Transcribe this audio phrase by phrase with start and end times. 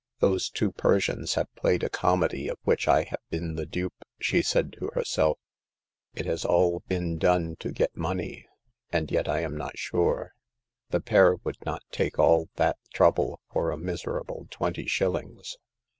[0.17, 4.41] "Those two Persians have played a comedy of which I have been the dupe/' she
[4.41, 5.37] said to her self;
[6.15, 8.47] it has all been done to get money.
[8.89, 10.33] And yet I am not sure;
[10.89, 15.57] the pair would not take all that trouble for a miserable twenty shillings.